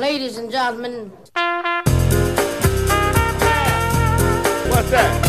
[0.00, 1.12] Ladies and gentlemen.
[4.68, 5.26] What's that?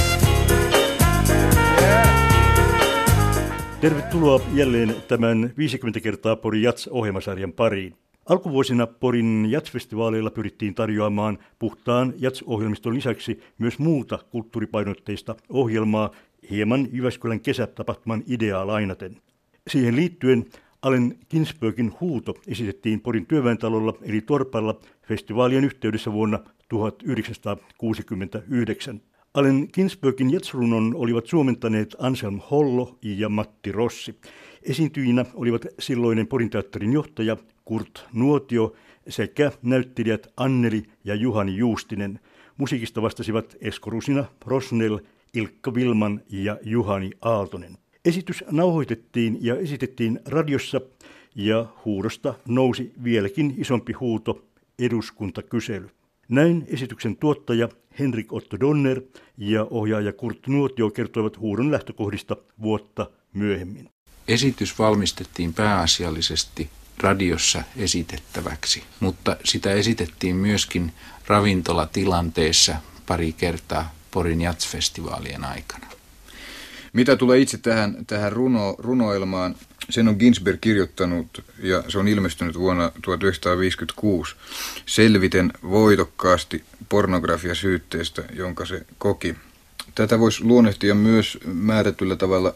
[3.82, 7.96] Tervetuloa jälleen tämän 50 kertaa Porin Jats-ohjelmasarjan pariin.
[8.26, 16.12] Alkuvuosina Porin Jats-festivaaleilla pyrittiin tarjoamaan puhtaan Jats-ohjelmiston lisäksi myös muuta kulttuuripainotteista ohjelmaa
[16.50, 19.18] hieman Jyväskylän kesätapahtuman ideaa lainaten.
[19.68, 20.46] Siihen liittyen
[20.82, 29.02] Allen Ginsbergin huuto esitettiin Porin työväentalolla eli Torpalla festivaalien yhteydessä vuonna 1969.
[29.34, 34.16] Allen Ginsbergin jatsrunon olivat suomentaneet Anselm Hollo ja Matti Rossi.
[34.64, 38.74] Esiintyjinä olivat silloinen Porin teatterin johtaja Kurt Nuotio
[39.10, 42.20] sekä näyttelijät Anneli ja Juhani Juustinen.
[42.58, 44.98] Musiikista vastasivat Esko Rusina, Rosnell,
[45.34, 47.78] Ilkka Vilman ja Juhani Aaltonen.
[48.08, 50.82] Esitys nauhoitettiin ja esitettiin radiossa
[51.36, 54.46] ja huudosta nousi vieläkin isompi huuto
[54.80, 55.90] eduskuntakysely.
[56.30, 59.02] Näin esityksen tuottaja Henrik Otto Donner
[59.38, 63.90] ja ohjaaja Kurt Nuotio kertoivat huudon lähtökohdista vuotta myöhemmin.
[64.28, 70.92] Esitys valmistettiin pääasiallisesti radiossa esitettäväksi, mutta sitä esitettiin myöskin
[71.28, 72.76] ravintolatilanteessa
[73.08, 75.97] pari kertaa Porin jatsfestivaalien aikana.
[76.94, 79.56] Mitä tulee itse tähän, tähän runo, runoilmaan,
[79.90, 84.36] sen on Ginsberg kirjoittanut ja se on ilmestynyt vuonna 1956
[84.86, 89.36] selviten voitokkaasti pornografiasyytteestä, jonka se koki.
[89.96, 92.54] Tätä voisi luonnehtia myös määrätyllä tavalla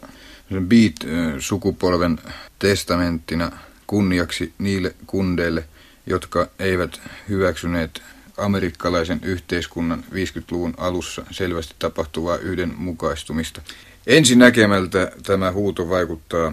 [0.60, 2.18] Beat-sukupolven
[2.58, 3.52] testamenttina
[3.86, 5.64] kunniaksi niille kundeille,
[6.06, 8.02] jotka eivät hyväksyneet
[8.36, 13.62] amerikkalaisen yhteiskunnan 50-luvun alussa selvästi tapahtuvaa yhdenmukaistumista.
[14.06, 16.52] Ensi näkemältä tämä huuto vaikuttaa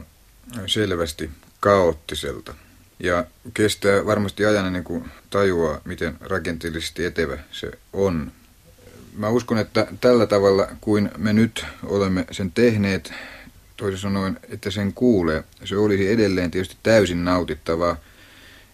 [0.65, 2.53] selvästi kaoottiselta
[2.99, 8.31] ja kestää varmasti ajan ennen kuin tajuaa, miten rakenteellisesti etevä se on.
[9.17, 13.13] Mä uskon, että tällä tavalla kuin me nyt olemme sen tehneet,
[13.77, 17.97] toisin sanoen, että sen kuulee, se olisi edelleen tietysti täysin nautittavaa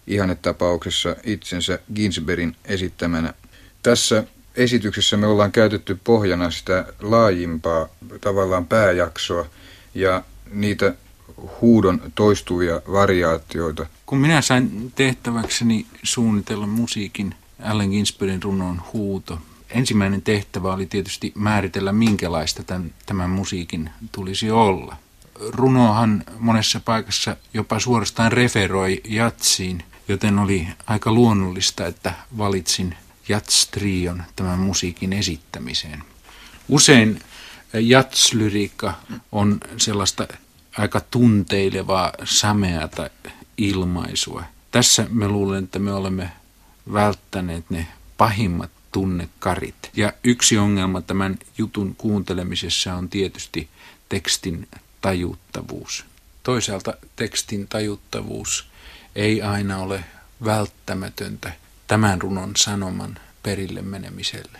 [0.06, 3.34] ihannetapauksessa itsensä Ginsbergin esittämänä.
[3.82, 4.24] Tässä
[4.54, 7.88] esityksessä me ollaan käytetty pohjana sitä laajimpaa
[8.20, 9.46] tavallaan pääjaksoa
[9.94, 10.94] ja niitä
[11.60, 13.86] huudon toistuvia variaatioita.
[14.06, 19.38] Kun minä sain tehtäväkseni suunnitella musiikin Allen Ginsbergin runon huuto,
[19.70, 24.96] ensimmäinen tehtävä oli tietysti määritellä, minkälaista tämän, tämän musiikin tulisi olla.
[25.48, 32.96] Runohan monessa paikassa jopa suorastaan referoi jatsiin, joten oli aika luonnollista, että valitsin
[33.28, 36.02] jatstrion tämän musiikin esittämiseen.
[36.68, 37.20] Usein
[37.72, 38.94] jatslyriikka
[39.32, 40.28] on sellaista
[40.78, 43.10] aika tunteilevaa, sameata
[43.58, 44.44] ilmaisua.
[44.70, 46.30] Tässä me luulen, että me olemme
[46.92, 47.86] välttäneet ne
[48.18, 49.90] pahimmat tunnekarit.
[49.94, 53.68] Ja yksi ongelma tämän jutun kuuntelemisessa on tietysti
[54.08, 54.68] tekstin
[55.00, 56.04] tajuttavuus.
[56.42, 58.66] Toisaalta tekstin tajuttavuus
[59.16, 60.04] ei aina ole
[60.44, 61.52] välttämätöntä
[61.86, 64.58] tämän runon sanoman perille menemiselle.